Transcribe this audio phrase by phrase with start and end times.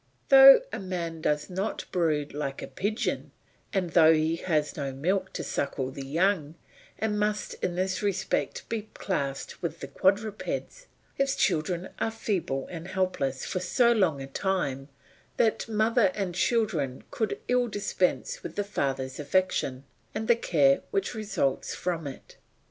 [0.29, 3.29] Though a man does not brood like a pigeon,
[3.71, 6.55] and though he has no milk to suckle the young,
[6.97, 12.87] and must in this respect be classed with the quadrupeds, his children are feeble and
[12.87, 14.89] helpless for so long a time,
[15.37, 19.83] that mother and children could ill dispense with the father's affection,
[20.15, 22.37] and the care which results from it.